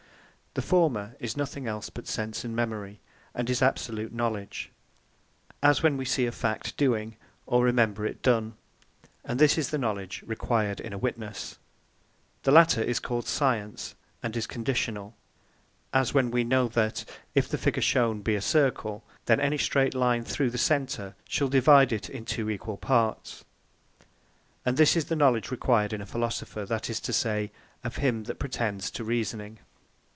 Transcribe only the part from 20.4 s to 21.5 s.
The Centre Shall